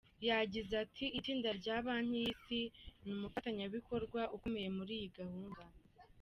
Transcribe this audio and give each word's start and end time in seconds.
Yagizeati“Itsinda 0.27 1.49
rya 1.59 1.75
Banki 1.85 2.15
y’Isi 2.23 2.61
ni 3.03 3.11
umufatanyabikorwa 3.17 4.21
ukomeye 4.35 4.69
muri 4.77 4.91
iyi 4.99 5.09
gahunda. 5.17 5.63